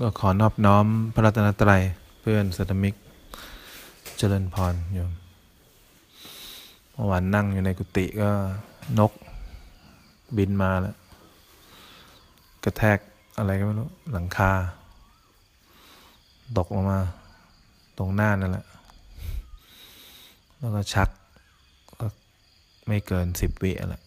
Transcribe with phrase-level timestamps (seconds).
[0.00, 1.82] ก็ขอนอบน้อมพระรัตนตรัย
[2.20, 2.94] เพื่อนสัตมิก
[4.18, 5.12] เจริญพรโยม
[6.92, 8.30] เมื่อวานนั่งอยู่ในกุฏิก็
[8.98, 9.12] นก
[10.36, 10.96] บินมาแล้ว
[12.64, 12.98] กระแทก
[13.38, 14.50] อะไรก็ไม่รู้ หลังคา
[16.58, 16.98] ตกลงมา
[17.98, 18.66] ตรงหน้านั่นแหละ
[20.58, 21.08] แล้วก็ชัก
[22.00, 22.06] ก็
[22.86, 24.02] ไม่เกินสิบวิแหละ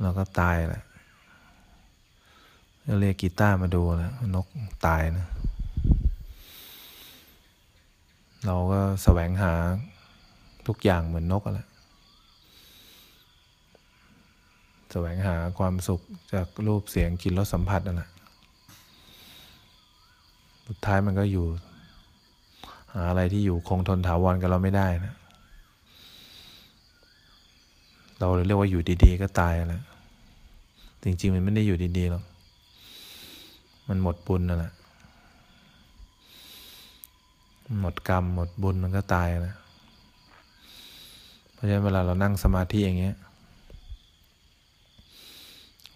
[0.00, 0.82] แล้วก็ตายแหละ
[3.00, 4.46] เรียกกีตาร์มาดูนะนก
[4.86, 5.26] ตายนะ
[8.46, 9.52] เราก็แสวงหา
[10.66, 11.66] ทุกอย่างเหมือนนกแหละ
[14.92, 16.00] แสวงหาความสุข
[16.32, 18.10] จากรูปเสียงกลิ่นรสสัมผัสนั่นแหละ
[20.66, 21.46] สุดท้ายมันก็อยู่
[22.94, 25.14] หาอะไรที่อยู่คงทนถาวรกับเราไม่ได้นะ
[28.18, 29.82] เราเรียกว่าอยู่ดีๆ ก็ตายแล้ว
[31.02, 32.24] จริง ๆ มันไม่ได้อยู่ดีๆหรอก
[33.88, 34.72] มันหมดบุญนั่นแหละ
[37.80, 39.56] หมดกรรม หมดบุญมันก็ตายนะ
[41.52, 43.16] เพราะฉะนั้นเวลาเรานั่งสมาธิอย่างเงี้ย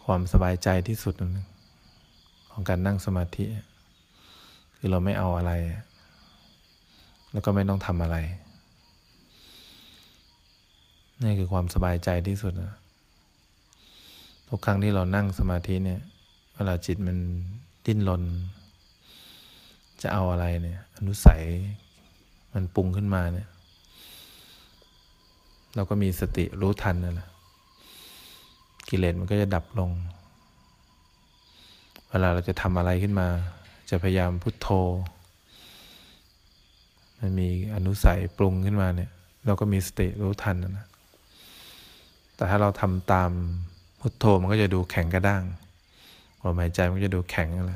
[0.04, 1.32] ความสบายใจที่สุดนึง
[2.50, 3.44] ของการนั่งสมาธิ
[4.76, 5.52] คือเราไม่เอาอะไร
[7.32, 8.16] แล้วก็ไม่ต้องทำอะไร
[11.22, 12.72] นี่คือความสบายใจที่สุดนะ
[14.48, 16.00] ทุกครั้งที่เรานั่งสมาธิเนี่ย
[16.54, 17.18] เวลาจิตมัน
[17.86, 18.22] ดิ้นรน
[20.02, 21.42] จะเอาอะไรเนี่ย อนุสัย
[22.52, 23.48] มันปรุงขึ้นมาเนี่ย
[25.74, 27.28] เราก็มีสติรู้ทันนั่นแหละ
[28.88, 29.90] กิเลสมันก็จะดับลง
[32.08, 33.28] เวลาเราจะทำอะไรขึ้นมา
[33.90, 34.68] จะพยายามพุโทโธ
[37.18, 39.10] มันมีอนุสัยปรุงขึ้นมาเนี่ย
[39.46, 40.86] เราก็มีสติรู้ทันนะ
[42.34, 43.30] แต่ถ้าเราทำตาม
[44.00, 45.42] พุโทโธมันก็จะดูแข็งกระด้าง
[46.42, 47.72] ลมหายใจมันจะดูแข็งอะไร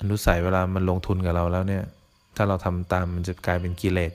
[0.00, 1.84] อนุสัยเวลามันลงทุนกับเราแล้วเนี่ย
[2.36, 4.12] ถ้าเราทำตามมันจะกลายเป็นกิเลส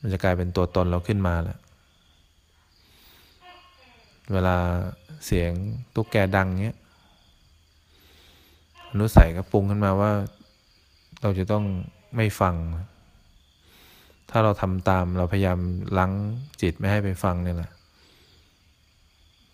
[0.00, 1.58] มันจะกลายเป็นตัวตนเราขึ้นมาแหละ
[4.32, 4.56] เวลา
[5.26, 5.50] เสียง
[5.94, 6.78] ตุ๊กแกดังเงี้ย
[8.90, 10.12] อนุสัยก็ปรุงขึ้นมาว่า
[11.22, 11.64] เราจะต้อง
[12.16, 12.54] ไม่ฟัง
[14.30, 15.58] ถ้าเราทำตามเราพยายาม
[15.98, 16.12] ลัง
[16.60, 17.70] จิตไม่ให้ไปฟังเนี่ยแหละ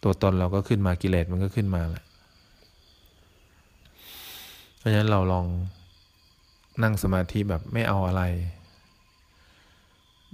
[0.02, 2.04] ตัวตนเราก็ขึ้นมากิเลสมันก็ขึ้นมาแหละ
[4.76, 5.46] เพราะฉะนั้นเราลอง
[6.82, 8.22] นั่งสมาธิแบบไม่เอาอะไร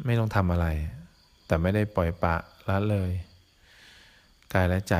[0.06, 0.66] ไม่ต้องทำอะไร
[1.47, 2.34] แต่ไม่ได้ปล่อยปะ
[2.69, 3.10] ละเลย
[4.53, 4.94] กายและใจ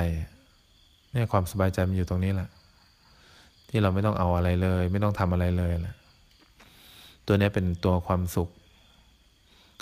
[1.13, 2.49] เนี่ยความสบายใจมันอยู่ตรงนี้แหละ
[3.69, 5.97] ที่เราไม่ต้องเอาอะไรเลย ไม่ต้องทำอะไรเลยแหละ
[7.27, 8.49] ตัวนี้เป็นตัวความสุข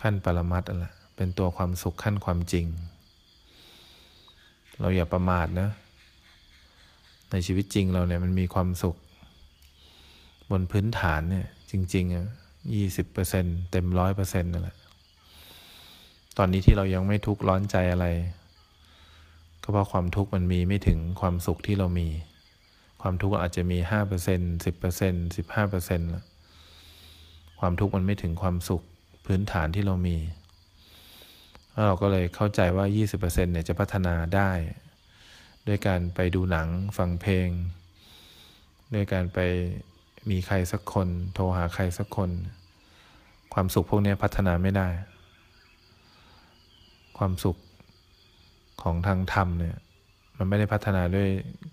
[0.00, 2.66] ขั้นปรมัตถ์แหละเป็นตัวความสุขขั้นความจริง
[4.80, 5.68] เราอย่าประมาทนะ
[7.30, 8.96] ในชีวิตจริงเราเนี่ยมันมีความสุข
[10.50, 12.26] บนพื้นฐานเนี่ย จริงๆอะ
[12.74, 14.76] ยี่สิบเปอร์เซ็นเต็มร้อยเปอร์เซ็นต์นั่นแหละ
[16.38, 18.06] ตอนนี้ที่เรายังไม่ทุกข์ร้อนใจอะไร
[19.62, 22.08] ก็เพราะความทุกข์มันมีไม่ถึงความสุขที่เรามี
[23.02, 26.24] ความทุกข์อาจจะมีห้าเปอร์เซ็นสิบเปอร์เซ็นสิบห้าเปอร์เซ็นต์ละ
[27.60, 28.82] ความทุกข์มันไม่ถึงความสุข
[29.26, 30.16] พื้นฐานที่เรามี
[31.86, 34.50] เราก็เลยเข้าใจว่า 20%เนี่ยจะพัฒนาได้
[35.66, 37.48] ด้วยการไปดูหนังฟังเพลง
[38.94, 39.38] ด้วยการไป
[40.30, 42.30] มีใครสักคน โทรหาใครสักคน
[43.54, 44.88] ความสุขพวกนี้พัฒนาไม่ได้
[47.18, 47.56] ความสุข
[48.82, 49.76] ของทางธรรมเนี่ย
[50.36, 51.28] มันไม่ได้พัฒนาด้วย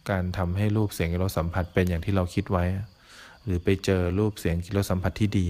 [0.09, 2.66] การทำให้รูปเสียงกิรสัมผัสเป็นอย่างที่เราคิดไว้
[3.44, 5.47] หรือไปเจอรูปเสียงกิรสัมผัสที่ดี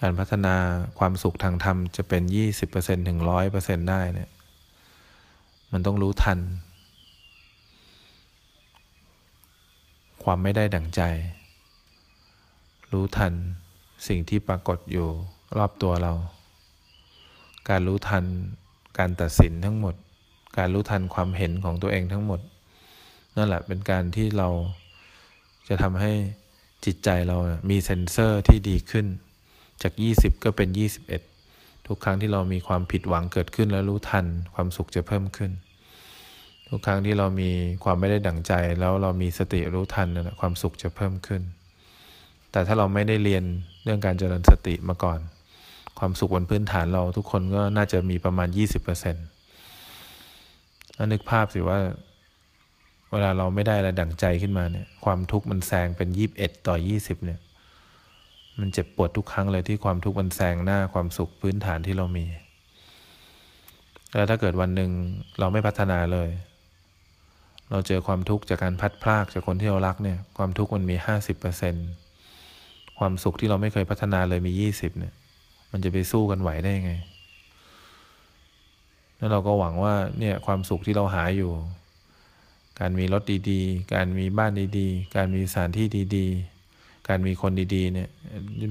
[0.00, 0.56] การพัฒนา
[0.98, 2.22] ความสุขทางธรรมจะเป็น
[2.64, 3.18] 20%ถึง
[3.54, 4.30] 100%ได้เนี่ย
[5.72, 6.38] มันต้องรู้ทัน
[10.24, 11.02] ความไม่ได้ดั่งใจ
[12.92, 13.32] รู้ทัน
[14.08, 15.08] สิ่งที่ปรากฏอยู่
[15.56, 16.12] รอบตัวเรา
[17.68, 18.24] การรู้ทัน
[18.98, 19.94] การตัดสินทั้งหมด
[20.58, 22.40] การรู้ทันความเห็นของตัวเองทั้งหมด
[23.36, 24.48] นั่นแหละเป็นการที่เรา
[25.68, 26.12] จะทำให้
[26.84, 27.36] จิตใจเรา
[27.70, 29.06] มีเซนเซอร์ที่ดีขึ้น
[29.82, 30.68] จาก 20 ก็เป็น
[31.28, 35.52] 21 ทุกครั้งที่เรามีความผิดหวังเกิดขึ้นแล้วรู้ทันความสุขจะเพิ่มขึ้น
[36.68, 37.50] ทุกครั้งที่เรามี
[37.84, 41.42] ความไม่ได้ดั่งใจ แล้วเรามีสติรู้ทันนะความสุขจะเพิ่มขึ้น
[42.52, 43.44] แต่ถ้าเราไม่ได้เรียน
[43.84, 45.20] เรื่องการเจริญสติมาก่อน
[45.98, 48.48] ความสุขบนพื้นฐานเราทุกคนก็น่าจะมีประมาณ
[49.32, 51.78] 20%แล้วนึกภาพสิว่า
[53.10, 56.08] เวลาเราไม่ได้อะไรดั่งใจขึ้นมาเนี่ย ความทุกข์มันแซงเป็น
[56.38, 57.40] 21 ต่อ 20 เนี่ย
[58.60, 62.26] มันเจ็บปวดทุกครั้งเลยที่ความทุกข์มันแซงหน้าความสุขพื้นฐานที่เรามี
[64.14, 64.90] แล้วถ้าเกิดวันหนึ่ง
[65.38, 66.30] เราไม่พัฒนาเลย
[67.70, 71.74] เราเจอความทุกข์จากการพัดพลากจากคนที่เรารักเนี่ย ความทุกข์มันมีห้าสิบเปอร์เซ็น
[72.98, 75.14] ความสุขที่เราไม่เคยพัฒนาเลยมียี่สิบเนี่ย
[75.72, 76.92] มันจะไปสู้กันไหวได้ไง
[79.16, 81.52] แล้วเราก็หวังว่าเนี่ยความสุขที่เราหาอยู่
[82.80, 86.57] การมีรถดีๆ การมีบ้านดีๆ การมีสถานที่ดี ๆ
[87.08, 88.08] การมีคนดีๆ เนี่ย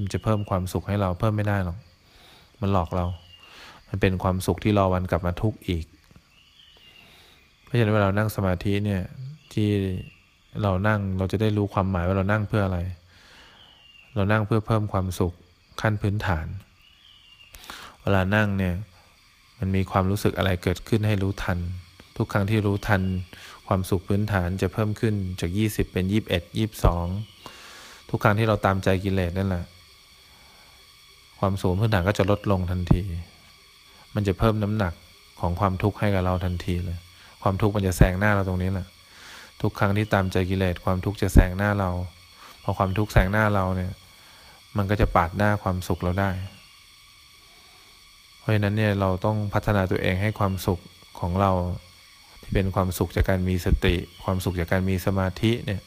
[0.02, 1.78] มันจะเพิ่มความสุขให้เราเพิ่มไม่ได้หรอก
[2.60, 3.06] มันหลอกเรา
[3.88, 5.84] มันเป็นความสุขที่รอวันกลับมาทุกข์อีก
[7.62, 9.02] เพราะฉะนั้นเวลานั่งสมาธิเนี่ย
[9.52, 9.68] ที่
[10.62, 12.78] เรานั่งเราจะได้รู้ความหมายว่าเรานั่งเพื่ออะไร
[14.14, 15.32] เรานั่งเพื่อเพิ่มความสุข
[15.80, 16.46] ขั้นพื้นฐาน
[18.02, 18.74] เวลานั่งเนี่ย
[19.58, 21.58] มันมีความรู้สึกอะไรเกิดขึ้นให้รู้ทัน
[22.16, 23.02] ทุกครั้งที่รู้ทัน
[23.66, 26.42] ความสุขพื้นฐานจะเพิ่มขึ้นจาก 20 เป็น 21
[26.84, 27.57] 22
[28.10, 29.64] ทุกครั้งที่เราตามใจกิเลสนั่นแหละ
[31.38, 33.02] ความสูงพื้นฐานก็จะลดลงทันที
[34.14, 34.92] มันจะเพิ่มน้ำหนัก
[35.40, 36.98] ของความทุกข์ให้กับเราทันทีเลย
[37.42, 38.86] ความทุกข์มันจะแซงหน้าเราตรงนี้แหละ
[39.62, 41.90] ทุกครั้งที่ตามใจกิเลสความทุกข์จะแซงหน้าเรา
[42.62, 43.92] พอความทุกข์แซงหน้าเราเนี่ย
[44.76, 46.30] มันก็จะปาดหน้าความสุขเราได้
[48.38, 50.80] เพราะฉะนั้นเนี่ยเราต้องพัฒนาตัวเองให้ความสุข
[51.20, 51.52] ของเรา
[52.42, 53.94] ที่เป็นความสุขจากการมีสติ
[54.24, 55.80] ความสุขจากการมีสมาธิเนี่ย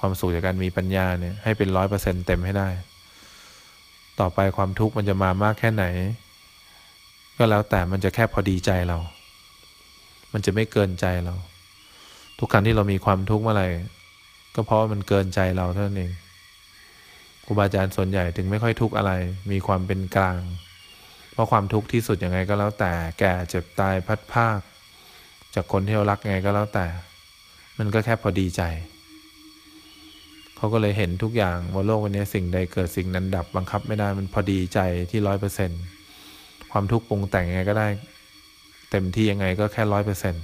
[0.00, 2.68] ความสุขจากการมีปัญญาเนี่ยให้เป็นร้อยเปอร์เซ็นเต็มให้ได้
[4.20, 5.84] ต่อไปความทุกข์มันจะมามากแค่ไหน
[7.38, 8.98] ก็แล้วแต่มันจะแค่พอดีใจเรา
[10.32, 11.34] มันจะไม่เกินใจเรา
[12.38, 13.68] ทุกครั้งที่เรามีความทุกข์เมื่อไหร่
[14.54, 16.12] ก็เพราะว่ามันเกินใจเราเท่านั้นเอง
[17.44, 19.12] ครูบาอาจารย์ส่วนใหญ่ถึงไม่ค่อยทุกข์อะไร
[19.50, 20.40] มีความเป็นกลาง
[21.32, 24.58] เพราะความทุกข์ที่สุดยังไงก็แล้วแต่ แก่เจ็บตายพัดภาค
[25.54, 26.86] จากคนที่เรารักไงก็แล้วแต่
[27.78, 28.62] มันก็แค่พอดีใจ
[30.60, 34.78] เขาก็เลยเห็นทุกอย่างว่าโลกวันนี้สิ่งใดเกิดสิ่งนั้นดับบังคับไม่ได้มันพอดีใจ
[35.10, 35.70] ที่ร้อยเปอร์เซ็น
[36.72, 37.88] ความทุกข์ปรุงแต่งยังไงก็ได้
[38.90, 40.34] เต็มที่ยังไงก็แค่ร้อยเปอร์เซ็น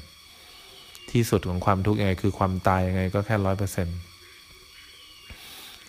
[1.10, 3.88] ที่สุดของความทุกข์ยังไงคือความตายยังไงก็แค่ร้อยเปอร์เซ็น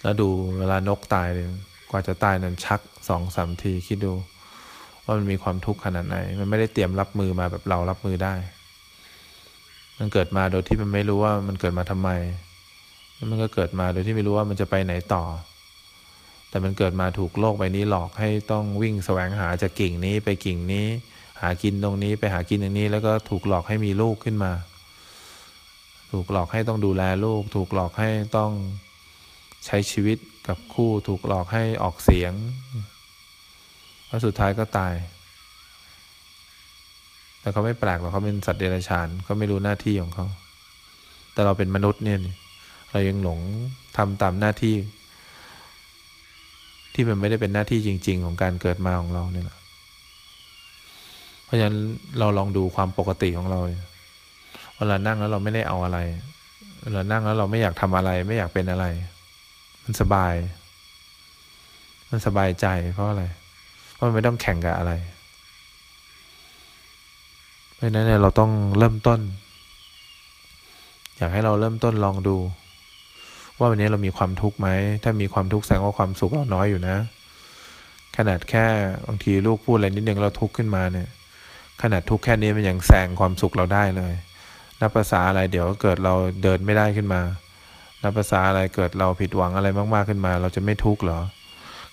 [0.03, 0.29] แล้วดู
[0.59, 1.47] เวลานกตายเลย
[1.91, 2.79] กว่าจะตายนั้นชัก
[3.09, 4.13] สองสามทีคิดดู
[5.03, 8.33] ว่ามันมีความทุกข์ขนาดไหน มันไม่ได้เตรียมรับมือมาแบบเรารับมือได้
[9.99, 12.09] มันเกิดมาโดยที่มันไม่รู้ว่ามันเกิดมาทำไม
[13.29, 15.23] มันก็เกิดมาโดยที่ไม่รู้ว่ามันจะไปไหนต่อ
[16.49, 20.87] แต่มันเกิดมาถูกโลกใบนี้หลอกให้ต้องวิ่งแสวงหาจากกิ่งนี้ไปกิ่งนี้
[21.41, 24.51] หากินตรงนี้ไปหากินอย่างนี้ แล้วก็ถูกหลอกให้มีลูกขึ้นมา
[26.11, 28.51] ถูกหลอกให้ต้องดูแลลูก ถูกหลอกให้ต้อง
[29.65, 30.17] ใช้ชีวิต
[30.47, 32.33] กับคู่ ถูกหลอกให้ออกเสียง
[34.07, 34.93] แล้วสุดท้ายก็ตาย
[37.39, 40.25] แต่เขาไม่แปลกหรอกเขาเป็นสัตว์เดรัจฉานเขาไม่รู้หน้าที่ของเขา
[41.33, 42.19] แต่เราเป็นมนุษย์เนี่ย
[42.97, 43.39] เรายังหลง
[43.97, 44.75] ทำตามหน้าที่
[46.93, 49.57] ที่มันไม่ได้เป็นหน้าที่จริง ๆ ของการเกิดมาของเราเนี่ยแหละ
[51.43, 51.77] เพราะฉะนั้น
[52.19, 53.59] เราลองดูความปกติของเรา
[54.77, 55.99] เวลานั่งแล้วเราไม่ได้เอาอะไร
[56.83, 58.85] เวลานั่งแล้วเราไม่อยากทำอะไร ไม่อยากเป็นอะไร
[59.83, 60.33] มันสบาย
[62.09, 63.23] มันสบายใจเพราะอะไร
[63.93, 64.93] เพราะมันไม่ต้องแข่งกับอะไร
[67.73, 69.19] เพราะฉะนั้นเนี่ยเราต้องเริ่มต้น
[71.17, 72.37] อยากให้เราเริ่มต้นลองดู
[73.59, 74.69] ว่าวันนี้เรามีความทุกข์ไหม
[75.03, 76.97] ถ้ามีความทุกข์แสดงว่าความสุขเราน้อยอยู่นะ
[78.17, 78.65] ขนาดแค่
[79.07, 81.09] บางทีลูกพูดอะไรนิดนึงเราทุกข์ขึ้นมาเนี่ย
[81.81, 84.13] ขนาดทุกข์แค่นี้มันยังแซงความสุขเราได้เลย
[84.81, 87.21] นับภาษาอะไรเดี๋ยวเกิดเราเดินไม่ได้ขึ้นมา
[88.03, 91.19] นับภาษาอะไรเกิดเราผิดหวังอะไรมาก ๆขึ้นมา เราจะไม่ทุกข์หรอ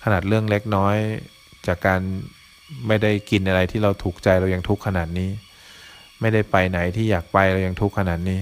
[0.04, 0.96] ขนาดเรื่องเล็กน้อย
[1.66, 2.00] จากการ
[2.86, 5.28] ไม่ได้กินอะไรที่เราถูกใจเรายังทุกข์ขนาดนี้
[6.20, 8.40] ไม่ได้ไปไหนที่อยากไปเรายังทุกข์ขนาดนี้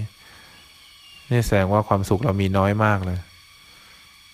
[1.33, 3.19] นี่แสดงว่าความสุขเรามีน้อยมากเลย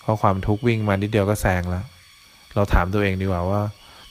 [0.01, 1.85] เพราะความทุกข์วิ่งมานิดเดียวก็แซงแล้ว
[2.55, 3.61] เราถามตัวเองดีกว่าว่า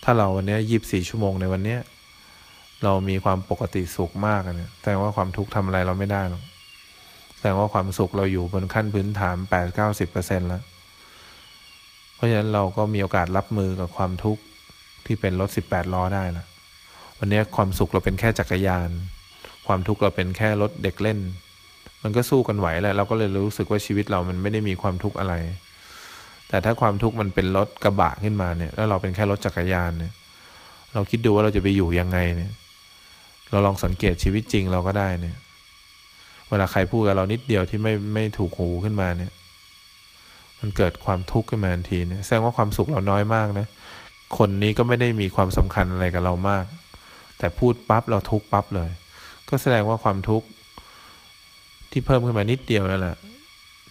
[0.04, 1.76] ถ้าเราวันนี้ยีิบสี่ชั่วโมงในวันนี้
[2.85, 6.42] เรามีความปกติสุขมากเนี่ยแต่ว่าความทุกข์ทำอะไรเราไม่ได้หรอก
[7.42, 10.62] แต่ว่าความสุขเราอยู่บนขั้นพื้นฐานแปดเก้าสิบเปอร์เซ็นแล้ว
[12.14, 14.42] เพราะฉะนั้นเราก็มีโอกาสรับมือกับความทุกข์
[15.07, 16.45] ที่เป็นรถสิบแปดล้อได้ละ
[17.18, 18.90] วันนี้ความสุขเราเป็นแค่จักรยาน
[19.66, 21.18] ความทุกข์เราเป็นแค่รถเด็กเล่น
[22.02, 25.35] มันก็สู้กันไหวแหละเราก็เลยรู้สึกว่าชีวิตเรามันไม่ได้มีความทุกข์อะไร
[26.49, 30.12] แต่ถ้าความทุกข์มันเป็นรถกระบะขึ้นมาเนี่ย แล้วเราเป็นแค่รถจักรยานเนี่ย
[30.95, 32.52] เราคิดดูว่าเราจะไปอยู่ยังไงเนี่ย
[33.50, 35.37] เราลองสังเกตชีวิตจริงเราก็ได้เนี่ย
[36.49, 39.33] เวลาใครพูดกับเรานิดเดียวที่ไม่ไม่ถูกหูขึ้นมาเนี่ย
[40.61, 43.67] มันเกิดความทุกข์ขึ้นมาทันทีเนี่ย แสดงว่าความสุขเราน้อยมากนะ
[44.38, 46.64] คนนี้ก็ไม่ได้มีความสำคัญอะไรกับเรามาก
[47.38, 48.90] แต่พูดปั๊บเราทุกปั๊บเลย
[49.49, 50.47] ก็แสดงว่าความทุกข์
[51.92, 53.16] ที่เพิ่มขึ้นมานิดเดียวนั่นแหละ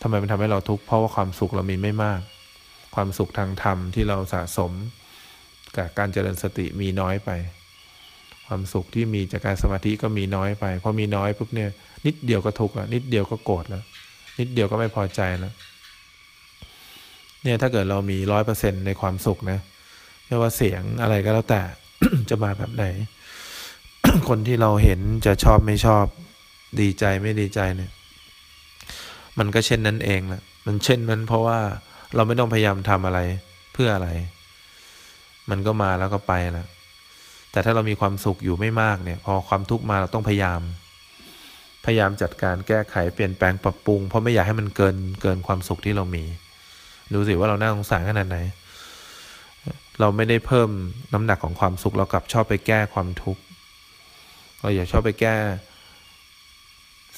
[0.01, 2.21] ทำไมมันทำให้เราทุกข์เพราะว่าความสุขเรามีไม่มาก
[2.95, 4.71] ความสุขทางธรรมที่เราสะสม
[5.77, 7.29] กับการเจริญสติมีน้อยไป
[8.47, 11.69] ความสุขที่มีจากการสมาธิก็มีน้อยไปพอมีน้อยปุ๊บเนี่ย
[12.05, 13.83] นิดเดียวก็ทุกข์แล้วนิดเดียวก็โกรธแล้ว
[14.39, 15.53] นิดเดียวก็ไม่พอใจแล้ว
[17.43, 19.59] เนี่ยถ้าเกิดเรามีร้อยเปอร์เซ็นในความสุขนะ
[20.25, 21.61] ไม่ว่าเสียงอะไรก็แล้วแต่
[22.29, 22.85] จะมาแบบไหน
[24.29, 26.05] คนที่เราเห็นจะชอบไม่ชอบ
[26.79, 27.91] ดีใจไม่ดีใจเนี่ย
[29.37, 31.59] มันก็เช่นนั้นเองแหละมันเช่นนั้นเพราะว่า
[32.15, 33.19] เราไม่ต้องพยายามทำอะไร
[33.73, 34.09] เพื่ออะไร
[35.49, 36.67] มันก็มาแล้วก็ไปแล้ว
[37.51, 40.61] แต่ถ้าเรามีความสุขอยู่ไม่มากเนี่ย พอความทุกข์มาเราต้องพยายาม
[41.85, 46.23] พยายามจัดการแก้ไขเปลี่ยนแปลงปรับปรุง เพราะไม่อยากให้มันเกินเกินความสุขที่เรามี
[47.13, 48.37] ดูสิว่าเราน่าสงสารขนาดไหน
[49.99, 50.69] เราไม่ได้เพิ่ม
[51.13, 53.41] น้ำหนักของความสุขเรากลับชอบไปแก้ความทุกข์
[54.61, 55.35] เราอย่าชอบไปแก้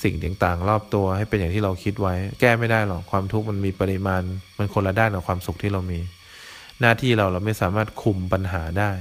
[0.03, 4.21] สิ่งต่างๆ รอบตัวให้เป็นอย่างที่เราคิดไว้ แก้ไม่ได้หรอกความทุกข์มันมีปริมาณ
[4.57, 5.99] มันคนละด้านกับความสุขที่เรามี
[6.81, 8.91] หน้าที่เราเราไม่สามารถคุมปัญหาได้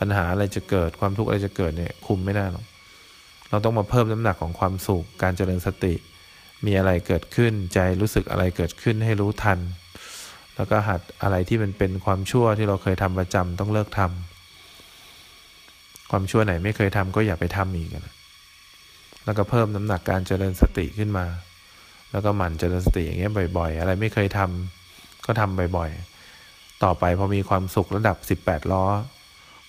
[0.00, 2.64] ปัญหาอะไรจะเกิดความทุกข์อะไรจะเกิดเนี่ยคุมไม่ได้หรอก
[3.50, 5.94] เราต้องมาเพิ่มน้ำหนักของความสุขการเจริญสติ
[6.66, 9.58] มีอะไรเกิดขึ้นใจรู้สึกอะไรเกิดขึ้นให้รู้ทัน
[10.56, 18.13] แล้วก็หัดอะไรที่มันเป็นความชั่วที่เราเคยทำประจำต้องเลิกทำความชั่วไหนไม่เคยทำก็อย่าไปทำอีกนะ
[19.24, 21.26] แล้วก็เพิ่มน้ำหนักการเจริญสติขึ้นมา
[22.12, 28.84] แล้วก็หมั่นเจริญสติอย่างเงี้ยบ่อย ๆ อะไรไม่เคยทำก็ทำบ่อยๆ ต่อไปพอมีความสุขระดับ 18 ล้อ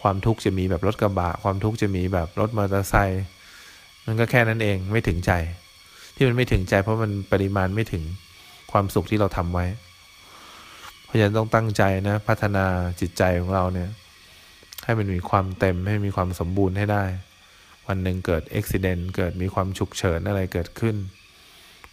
[0.04, 3.24] ความทุกข์จะมีแบบรถกระบะ ความทุกข์จะมีแบบรถมอเตอร์ไซค์
[4.06, 5.32] มันก็แค่นั้นเองไม่ถึงใจ
[6.16, 8.04] ที่มันไม่ถึงใจ เพราะมันปริมาณไม่ถึง
[8.72, 9.66] ความสุขที่เราทำไว้
[11.04, 12.66] เพราะฉะนั้นต้องตั้งใจนะพัฒนา
[13.02, 13.90] จิตใจของเราเนี่ย
[14.84, 17.04] ให้มันมีความเต็มให้มีความสมบูรณ์ให้ได้
[17.88, 20.96] วันหนึ่งเกิดอุบิเหตุเกิดมีความฉุกเฉินอะไรเกิดขึ้น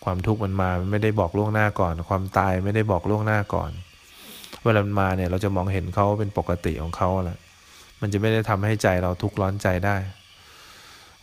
[0.04, 3.70] ความทุกข์มันมาไม่ได้บอกล่วงหน้าก่อน ความตายไม่ได้บอกล่วงหน้าก่อน
[4.64, 7.38] เวลามันมาเนี่ยเราจะมองเห็นเขาเป็นปกติของเขาแหละ
[8.00, 9.96] มันจะไม่ได้ทำให้ใจเราทุกข์ร้อนใจได้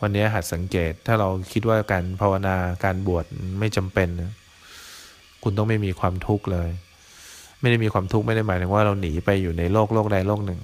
[0.02, 3.26] วันนี้หัดสังเกตถ้าเราคิดว่าการภาวนาการบวช
[3.60, 4.10] ไม่จำเป็น
[5.44, 6.70] คุณต้องไม่มีความทุกข์เลย
[7.62, 10.62] ไม่ได้มีความทุกข์ไม่ได้หมายถึงว่าเราหนีไปอยู่ในโลกโลกใดโลกหนึ่ง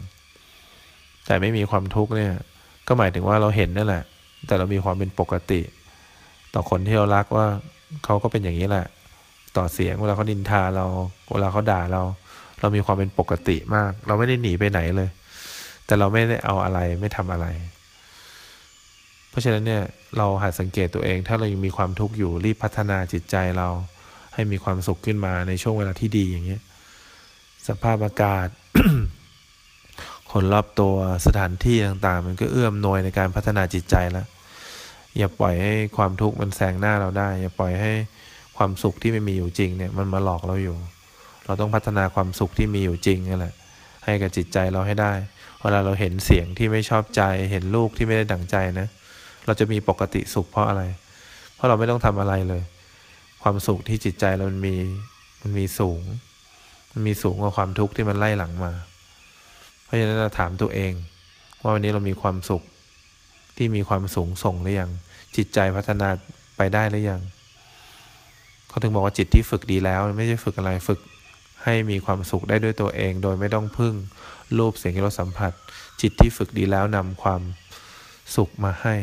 [1.25, 2.33] แต่ไม่มีความทุกข์เนี่ย
[2.87, 4.03] ก็หมายถึงว่าเราเห็นนั่นแหละ
[4.47, 5.61] แต่เรามีความเป็นปกติ
[6.53, 7.45] ต่อคนที่เรารักว่า
[8.05, 8.85] เขาก็เป็นอย่างนี้แหละ
[9.57, 10.85] ต่อเสียงเวลาเขาดินทาเรา
[11.31, 12.01] เวลาเขาด่าเรา
[12.59, 15.09] เรามีความเป็นปกติมาก เราไม่ได้หนีไปไหนเลย
[15.85, 17.47] แต่เราไม่ได้เอาอะไรไม่ทำอะไร
[19.29, 19.83] เพราะฉะนั้นเนี่ย
[20.17, 23.67] เราหัดสังเกตตัวเอง ถ้าเรายังมีความทุกข์อยู่รีบพัฒนาจิตใจเรา
[24.33, 26.61] ให้มีความสุขขึ้นมาในช่วงเวลาที่ดีอย่างเงี้ย
[27.67, 28.47] สภาพอากาศ
[30.37, 34.27] คนรอบตัวสถานที่ต่างๆ มันก็เอื้อมหน่วยในการพัฒนาจิตใจแล้ว
[35.17, 37.91] อย่าปล่อยให้ความทุกข์มันแซงหน้าเราได้ อย่าปล่อยให้
[38.57, 40.77] ความสุขที่ไม่มีอยู่จริงเนี่ยมันมาหลอกเราอยู่
[41.45, 43.53] เราต้องพัฒนาความสุขที่มีอยู่จริงนั่นแหละ
[44.05, 45.13] ให้กับจิตใจเราให้ได้
[45.61, 48.87] เวลาเราเห็นเสียงที่ไม่ชอบใจ เห็นลูกที่ไม่ได้ดั่งใจนะ
[49.45, 50.83] เราจะมีปกติสุขเพราะอะไร
[51.55, 52.63] เพราะเราไม่ต้องทำอะไรเลย
[53.43, 54.75] ความสุขที่จิตใจเรามันมี
[55.41, 56.01] มันมีสูง
[56.91, 58.73] มันมีสูงกว่าความทุกข์ที่มันไล่หลังมา
[59.85, 60.93] เพราะฉะนั้นเราถามตัวเอง
[61.61, 62.63] ว่าวันนี้เรามีความสุข
[63.57, 64.91] ที่มีความสูงส่งหรือยัง
[65.35, 66.09] จิตใจพัฒนา
[66.57, 67.21] ไปได้หรือยัง
[68.67, 70.99] เขาถึงบอกว่าจิตที่ฝึกดีแล้ว ไม่ใช่ฝึกอะไรฝึก
[71.63, 73.93] ให้มีความสุขได้ด้วยตัวเอง โดยไม่ต้องพึ่ง
[74.57, 75.51] รูปเสียงที่เราสัมผัส
[76.01, 77.41] จิตที่ฝึกดีแล้วนำความ
[78.35, 78.95] สุขมาให้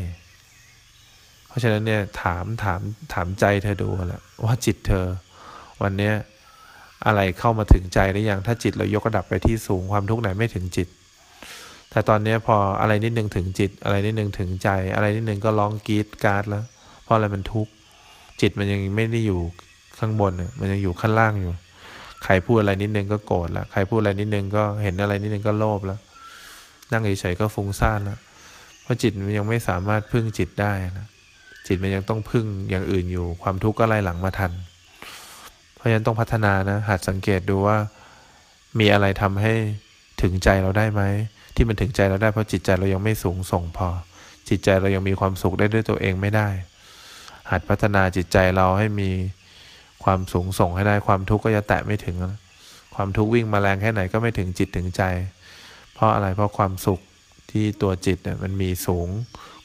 [1.46, 2.80] เพราะฉะนั้นเนี่ยถามถาม
[3.12, 5.06] ถามใจเธอดูแหละว่าจิตเธอ
[5.82, 6.14] วันเนี้ย
[7.06, 10.88] อะไรเข้ามาถึงใจหรือยังถ้าจิตเรายกระดับไปที่สูงความทุกข์ไหนไม่ถึงจิต
[11.90, 16.64] แต่ตอนนี้พออะไรนิดนึงถึงจิต อะไรนิดนึงถึงใจ อะไรนิดนึงก็ร้องกรีดการ์ดแล้ว
[17.04, 17.73] เพราะอะไรมันทุกข์
[18.40, 19.40] จิตมันยังไม่ได้อยู่
[19.99, 21.50] ข้างบนมันยังอยู่ข้างล่างอยู่
[22.25, 25.99] ใครพูดอะไรนิดนึงก็โกรธและใครพูดอะไรนิดนึงก็เห็นอะไรนิดนึงก็โลภแล้ว
[26.92, 28.18] นั่งเฉยๆก็ฟุ้งซ่านแล้ว
[28.82, 31.06] เพราะจิตมันยังไม่สามารถพึ่งจิตได้นะ
[31.66, 34.52] จิตมันยังต้องพึ่งอย่างอื่นอยู่ ความทุกข์ก็ไล่หลังมาทัน
[35.82, 37.76] ราะฉะนั้นต้องพัฒนานะหัดสังเกตดูว่า
[38.78, 39.54] มีอะไรทำให้
[40.22, 41.02] ถึงใจเราได้ไหม
[41.54, 43.88] ที่มันถึงใจเราได้เพราะจิตใจเรายังไม่สูงส่งพอ
[44.48, 46.48] จิตใจเรายังมีความสุขได้ด้วยตัวเองไม่ได้
[47.50, 49.10] หัดพัฒนาจิตใจเราให้มี
[50.04, 52.16] ความสูงส่งให้ได้ความทุกข์ก็จะแตะไม่ถึง
[52.94, 55.02] ความทุกข์วิ่งมาแรงแค่ไหนก็ไม่ถึงจิตถึงใจ
[55.94, 57.00] เพราะอะไรเพราะความสุข
[57.50, 59.08] ที่ตัวจิตเนี่ยมันมีสูง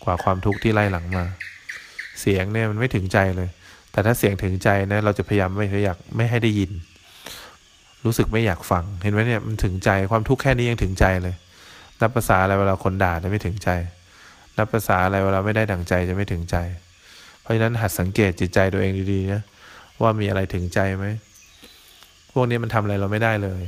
[0.04, 1.26] กว่าความทุกข์ที่ไล่หลังมา
[2.20, 3.50] เสียงเนี่ยมันไม่ถึงใจเลย
[3.98, 6.72] แต่ถ้าเสียงถึงใจนะ เราจะพยายามไม่อยากไม่ให้ได้ยิน
[8.06, 11.36] รู้สึกไม่อยากฟัง เห็นไหมเนี่ยมันถึงใจความทุกข์แค่นี้ยังถึงใจเลย
[12.02, 13.70] นับภาษาอะไรเวลาคนด่าจะไม่ถึงใจ
[14.58, 16.58] นับภาษาอะไรเวลาไม่ได้ดั่งใจจะไม่ถึงใจ
[17.42, 19.42] เพราะฉะนั้นหัดสังเกตจิตใจตัวเองดีๆนะ
[20.02, 21.06] ว่ามีอะไรถึงใจไหม
[22.32, 23.64] พวกนี้มันทำอะไรเราไม่ได้เลย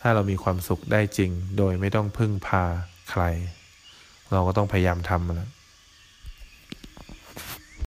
[0.00, 2.64] ถ้าเรามีความสุขได้จริง โดยไม่ต้องพึ่งพา
[3.10, 3.22] ใคร
[4.32, 5.48] เราก็ต้องพยายามทำมันนะ